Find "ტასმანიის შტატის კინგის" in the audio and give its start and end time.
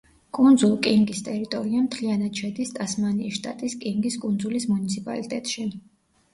2.79-4.21